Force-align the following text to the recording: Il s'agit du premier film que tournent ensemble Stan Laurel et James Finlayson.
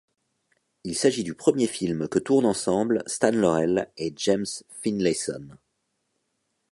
Il 0.83 0.95
s'agit 0.95 1.23
du 1.23 1.35
premier 1.35 1.67
film 1.67 2.07
que 2.07 2.17
tournent 2.17 2.47
ensemble 2.47 3.03
Stan 3.05 3.29
Laurel 3.29 3.91
et 3.97 4.11
James 4.17 4.47
Finlayson. 4.83 5.49